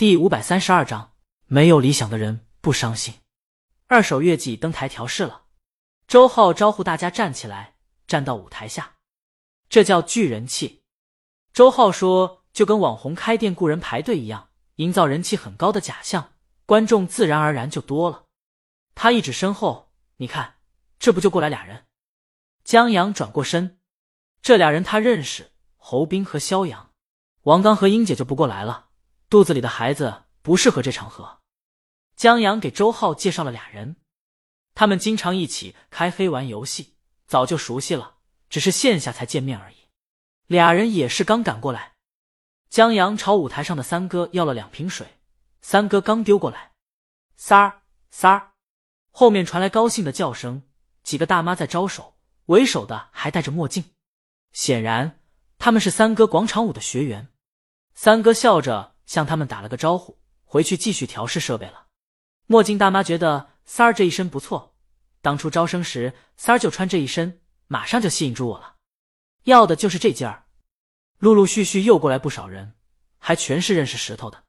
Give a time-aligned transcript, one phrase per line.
[0.00, 1.12] 第五百三十二章，
[1.44, 3.12] 没有理想的人不伤心。
[3.86, 5.42] 二手乐伎登台调试了，
[6.08, 7.74] 周浩招呼大家站起来，
[8.06, 8.94] 站到舞台下，
[9.68, 10.84] 这叫聚人气。
[11.52, 16.32] 周浩说，就跟网红开店雇人排队一样，营造人气很高的假象，
[16.64, 18.24] 观众自然而然就多了。
[18.94, 20.54] 他一指身后，你看，
[20.98, 21.84] 这不就过来俩人？
[22.64, 23.78] 江阳转过身，
[24.40, 26.92] 这俩人他认识，侯斌和肖阳。
[27.42, 28.86] 王刚和英姐就不过来了，
[29.30, 31.38] 肚子里的孩子不适合这场合。
[32.16, 33.94] 江阳给周浩介绍了俩人，
[34.74, 36.96] 他们经常一起开黑玩游戏，
[37.28, 38.16] 早就熟悉了，
[38.48, 39.76] 只是线下才见面而已。
[40.48, 41.94] 俩人也是刚赶过来。
[42.68, 45.20] 江阳朝舞台上的三哥要了两瓶水，
[45.62, 46.72] 三哥刚丢过来，
[47.36, 48.50] 三儿三儿，
[49.12, 50.64] 后面传来高兴的叫声，
[51.04, 52.16] 几个大妈在招手，
[52.46, 53.84] 为首的还戴着墨镜，
[54.52, 55.20] 显然
[55.56, 57.28] 他们是三哥广场舞的学员。
[57.94, 61.86] 三哥笑着向他们打了个招呼，回去继续调试设备了。
[62.46, 64.76] 墨镜大妈觉得三儿这一身不错，
[65.20, 68.76] 当初招生时三儿就穿这一身，马上就吸引住我了，
[69.46, 70.44] 要的就是这劲儿。
[71.18, 72.74] 陆陆续续又过来不少人，
[73.18, 74.44] 还全是认识石头的，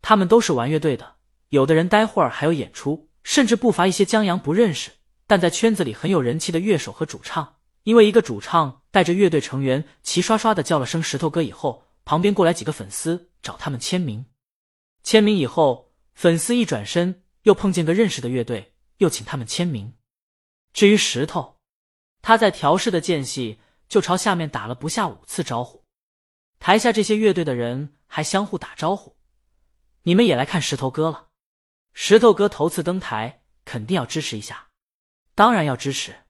[0.00, 1.16] 他们都是玩乐队的，
[1.50, 4.92] 有的人待会儿还有演出，甚至不乏一些江阳不认识，
[5.26, 7.56] 但在圈子里很有人气的乐手和主唱。
[7.82, 14.26] 因为一个主唱带着乐队成员齐刷刷的叫了声“石头哥”以后，旁边过来几个粉丝找他们签名，
[15.04, 17.22] 签名以后，粉丝一转身。
[17.42, 19.94] 又碰见个认识的乐队，又请他们签名。
[20.72, 21.60] 至于石头，
[22.20, 25.84] 他在调试的间隙就朝下面打了不下五次招呼。
[26.58, 29.16] 台下这些乐队的人还相互打招呼
[30.02, 31.28] ：“你们也来看石头哥了？
[31.92, 34.70] 石头哥头次登台，肯定要支持一下。
[35.36, 36.24] 当然要支持。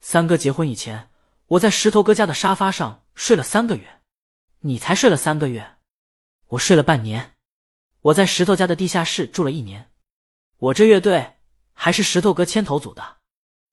[0.00, 1.10] 三哥结婚以前，
[1.48, 3.99] 我在石头哥家的沙发上睡了三个月。
[4.60, 5.76] 你才睡了三个月，
[6.48, 7.36] 我睡了半年。
[8.02, 9.90] 我在石头家的地下室住了一年。”
[10.58, 11.38] 我这乐队
[11.72, 13.16] 还是石头哥牵头组的，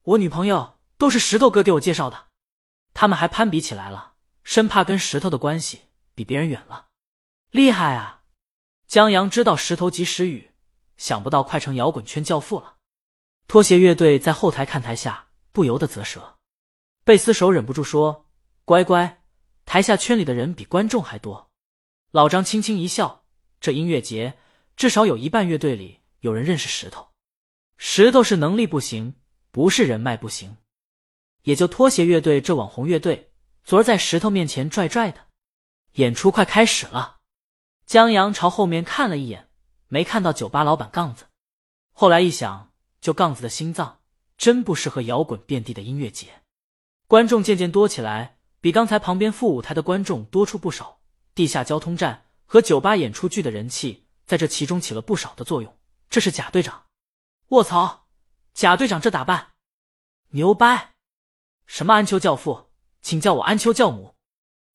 [0.03, 2.27] 我女朋友都是石头哥给我介绍的，
[2.93, 4.13] 他们还攀比起来了，
[4.43, 5.81] 生怕跟石头的关系
[6.15, 6.87] 比别人远了。
[7.51, 8.23] 厉害啊！
[8.87, 10.51] 江阳知道石头及时雨，
[10.95, 12.77] 想不到快成摇滚圈教父了。
[13.49, 16.37] 拖鞋乐队在后台看台下，不由得啧舌。
[17.03, 18.29] 贝斯手忍不住说
[18.63, 19.23] ：“乖乖，
[19.67, 21.51] 台下圈里的人比观众还多。”
[22.09, 23.25] 老张轻轻一笑
[23.61, 24.39] ：“这音乐节
[24.75, 27.09] 至少有一半乐队里。”有人认识石头，
[27.77, 29.13] 石头是能力不行，
[29.51, 30.57] 不是人脉不行。
[31.43, 33.31] 也就拖鞋乐队这网红乐队，
[33.63, 35.27] 昨儿在石头面前拽拽的。
[35.93, 37.19] 演出快开始了，
[37.85, 39.49] 江阳朝后面看了一眼，
[39.89, 41.25] 没看到酒吧老板杠子。
[41.93, 43.99] 后来一想，就杠子的心脏，
[44.37, 46.41] 真不适合摇滚遍地的音乐节。
[47.05, 50.99] 观众渐渐多起来，比刚才旁边副舞台的观众多出不少。
[51.35, 55.77] 地下交通站和酒吧演出剧的人气，在这其中起了不少的作用。
[56.09, 56.85] 这是贾队长，
[57.49, 58.07] 卧槽！
[58.53, 59.51] 贾队长这打扮，
[60.29, 60.95] 牛掰！
[61.67, 62.71] 什么安丘教父，
[63.03, 64.15] 请叫我安丘教母。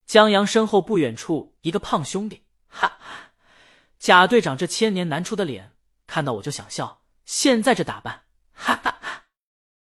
[0.06, 3.32] 江阳身后不远处，一个胖兄弟，哈哈！
[3.98, 5.72] 贾队长这千年难出的脸，
[6.06, 7.03] 看到我就想笑。
[7.25, 9.25] 现在这打扮，哈哈哈！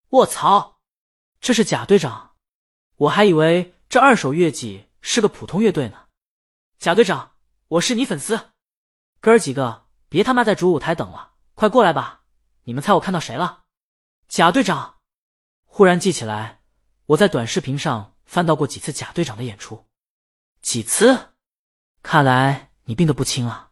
[0.09, 0.81] 卧槽！
[1.39, 2.35] 这是贾队长，
[2.97, 6.05] 我还以为这二手乐器是个普通乐队呢。
[6.77, 7.31] 贾队长，
[7.67, 8.51] 我是你粉丝，
[9.19, 11.33] 哥儿几个别他妈在主舞台等了。
[11.55, 12.21] 快过来吧！
[12.65, 13.63] 你们猜我看到谁了？
[14.27, 14.97] 贾队长！
[15.65, 16.61] 忽然记起来，
[17.07, 19.87] 我在短视频上翻到过几次贾队长的演出，
[20.61, 21.29] 几次？
[22.03, 23.71] 看来你病得不轻啊！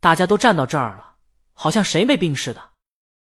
[0.00, 1.16] 大家都站到这儿了，
[1.54, 2.72] 好像谁没病似的。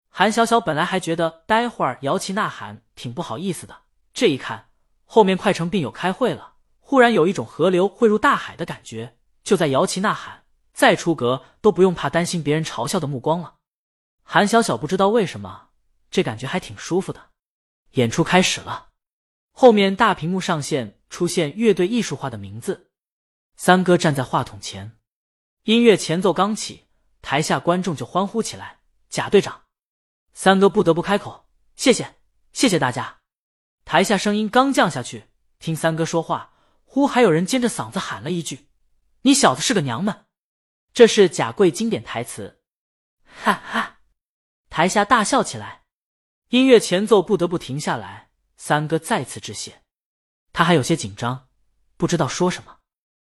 [0.09, 3.83] 韩小小本来还觉得待会儿摇旗呐喊挺不好意思的，
[4.15, 4.69] 这一看
[5.07, 10.45] 后面快成病友开会了，忽然有一种河流汇入大海的感觉，就在摇旗呐喊，
[10.75, 13.55] 再出格都不用怕担心别人嘲笑的目光了。
[14.23, 15.69] 韩小小不知道为什么，
[16.11, 17.31] 这感觉还挺舒服的。
[17.93, 18.89] 演出开始了，
[19.53, 22.91] 后面大屏幕上线，出现乐队艺术化的名字。
[23.57, 24.99] 三哥站在话筒前，
[25.63, 26.89] 音乐前奏刚起，
[27.23, 28.81] 台下观众就欢呼起来。
[29.09, 29.63] 贾队长，
[30.35, 31.47] 三哥不得不开口
[31.77, 32.17] ：“谢谢，
[32.53, 33.21] 谢谢大家。”
[33.87, 35.29] 台下声音刚降下去，
[35.61, 36.53] 听三哥说话，
[36.85, 38.67] 忽还有人尖着嗓子喊了一句
[39.23, 40.27] ：“你小子是个娘们！”
[40.93, 42.61] 这是贾贵经典台词。
[43.25, 44.01] 哈哈。
[44.69, 45.85] 台下大笑起来，
[46.49, 48.31] 音乐前奏不得不停下来。
[48.57, 49.83] 三哥再次致谢，
[50.53, 51.47] 他还有些紧张，
[51.97, 52.79] 不知道说什么。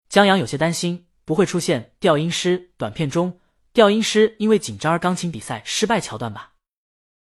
[0.08, 3.38] 江阳有些担心不会出现调音师短片中
[3.72, 6.54] 调音师因为紧张而钢琴比赛失败桥段吧？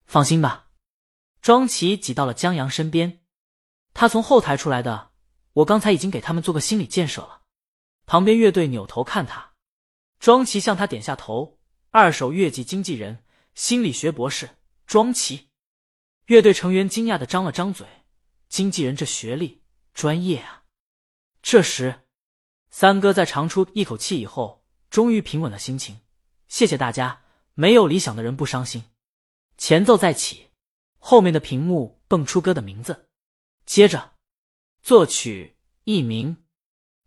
[0.05, 0.62] 放心吧，
[1.43, 3.19] 庄奇挤到了江阳身边，
[3.93, 5.11] 他从后台出来的，
[5.51, 7.41] 我刚才已经给他们做个心理建设了。
[8.05, 9.51] 旁边乐队扭头看他，
[10.21, 11.59] 庄奇向他点下头。
[11.91, 13.25] 二手乐季经纪人、
[13.55, 14.51] 心理学博士
[14.87, 15.49] 庄奇。
[16.27, 17.85] 乐队成员惊讶的张了张嘴
[18.47, 19.63] ：“经纪人这学历
[19.93, 20.63] 专业啊！”
[21.43, 22.07] 这时，
[22.69, 25.99] 三哥在长出一口气以后，终于平稳了心情。
[26.47, 27.23] 谢谢大家，
[27.53, 28.85] 没有理想的人不伤心。
[29.57, 30.47] 前奏再起，
[31.05, 33.09] 后面的屏幕蹦出歌的名字，
[33.65, 34.13] 接着
[34.81, 36.45] 作曲佚名，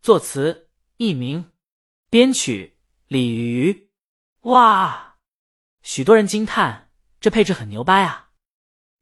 [0.02, 1.50] 作词佚名，
[2.10, 2.76] 编曲
[3.06, 3.88] 李鱼。
[4.42, 5.16] 哇！
[5.80, 6.90] 许多人惊叹，
[7.20, 8.32] 这配置很牛掰啊！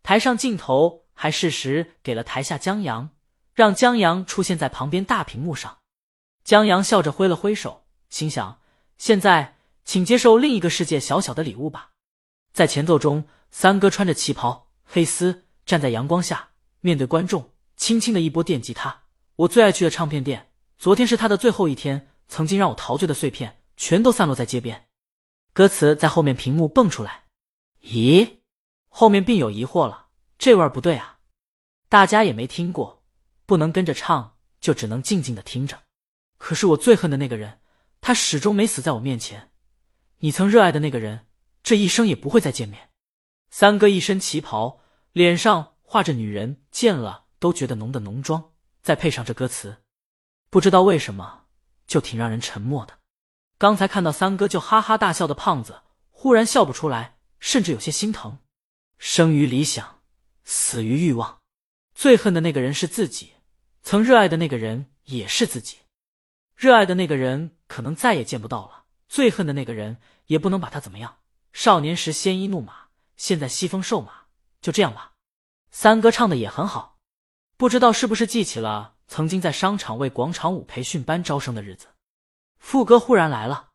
[0.04, 3.10] 台上镜头还适时给了台下江阳，
[3.52, 5.78] 让江阳出现在旁边大屏幕上。
[6.44, 8.60] 江阳笑着挥了挥手，心想：
[8.96, 11.90] 现在请接受另一个世界小小的礼物吧。
[12.52, 14.63] 在前奏中，三哥穿着旗袍、
[14.94, 19.06] 黑丝，站在阳光下，面对观众，轻轻的一拨电吉他。
[19.34, 24.86] 我最爱去的唱片店，昨天是他的最后一天，曾经让我陶醉的碎片，全都散落在街边。
[25.52, 27.24] 歌词在后面屏幕蹦出来。
[27.82, 28.36] 咦？
[28.88, 31.18] 后面并有疑惑了，这味儿不对啊！
[31.88, 33.02] 大家也没听过，
[33.46, 35.82] 不能跟着唱，就只能静静的听着。
[36.38, 37.58] 可是我最恨的那个人，
[38.00, 39.50] 他始终没死在我面前。
[40.18, 41.26] 你曾热爱的那个人，
[41.64, 42.90] 这一生也不会再见面。
[43.50, 44.80] 三哥一身旗袍，
[45.14, 48.50] 脸上画着女人见了都觉得浓的浓妆，
[48.82, 49.76] 再配上这歌词，
[50.50, 51.44] 不知道为什么
[51.86, 52.98] 就挺让人沉默的。
[53.56, 58.40] 刚才看到三哥就哈哈大笑的胖子，忽然笑不出来，甚至有些心疼。
[58.98, 60.00] 生于理想，
[60.42, 61.38] 死于欲望。
[61.94, 63.34] 最恨的那个人是自己，
[63.84, 65.76] 曾热爱的那个人也是自己。
[66.56, 71.18] 热爱的那个人可能再也见不到了，最恨的那个人也不能把他怎么样。
[71.52, 74.23] 少年时鲜衣怒马，现在西风瘦马，
[74.64, 75.12] 就这样吧。
[75.70, 76.98] 三哥唱的也很好，
[77.58, 81.88] 不知道是不是记起了曾经在商场为广场舞培训班招生的日子。
[82.58, 83.72] 副歌忽然来了，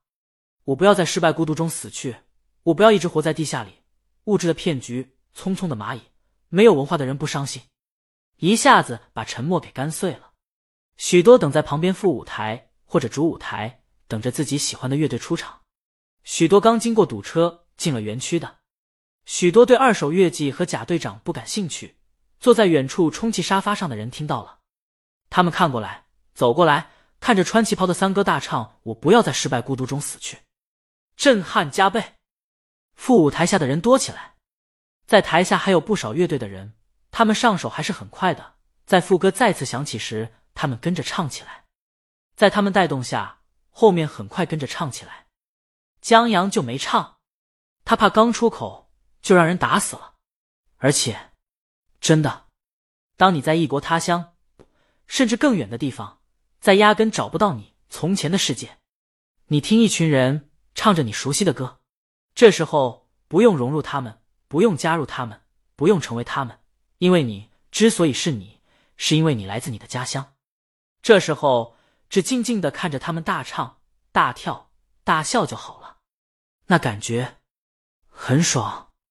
[0.63, 2.15] 我不要在失败孤独中死去，
[2.63, 3.83] 我不要一直活在地下里。
[4.23, 6.01] 物质的骗局，匆匆的蚂蚁，
[6.47, 7.61] 没有文化的人不伤心，
[8.37, 10.31] 一下子把沉默给干碎了。
[10.97, 15.61] 许多等在旁边副舞台或者主舞台等着自己喜欢的乐队出场，
[16.23, 18.58] 许多刚经过堵车进了园区的，
[19.29, 21.99] 许多对二手乐季和贾队长不感兴趣，
[22.39, 24.57] 坐在远处充气沙发上的人听到了，
[25.29, 26.89] 他们看过来，走过来，
[27.19, 30.39] 看着穿旗袍的三哥大唱：“我不要在失败孤独中死去。”
[31.15, 32.15] 震撼加倍。
[32.95, 34.33] 副舞台下的人多起来，
[35.05, 36.73] 在台下还有不少乐队的人，
[37.11, 38.55] 他们上手还是很快的。
[38.87, 41.65] 在副歌再次响起时，他们跟着唱起来，
[42.35, 45.27] 在他们带动下，后面很快跟着唱起来。
[46.01, 47.17] 江阳就没唱，
[47.85, 48.88] 他怕刚出口
[49.21, 50.15] 就让人打死了。
[50.77, 51.31] 而且，
[51.99, 52.47] 真的，
[53.17, 54.35] 当你在异国他乡，
[55.07, 56.21] 甚至更远的地方，
[56.59, 58.77] 在压根找不到你从前的世界，
[59.47, 61.79] 你听一群人唱着你熟悉的歌。
[62.33, 65.41] 这时候不用融入他们，不用加入他们，
[65.75, 66.59] 不用成为他们，
[66.99, 68.61] 因为你之所以是你，
[68.95, 70.35] 是因为你来自你的家乡。
[71.01, 71.75] 这时候
[72.09, 73.81] 只静静的看着他们大唱、
[74.11, 74.71] 大跳、
[75.03, 75.97] 大笑就好了，
[76.67, 77.37] 那感觉
[78.07, 78.88] 很爽。